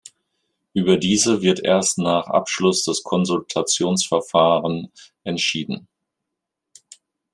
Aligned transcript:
Über 0.73 0.97
diese 0.97 1.43
wird 1.43 1.59
erst 1.63 1.99
nach 1.99 2.25
Abschluss 2.25 2.85
des 2.85 3.03
Konsultationsverfahren 3.03 4.91
entschieden. 5.23 5.87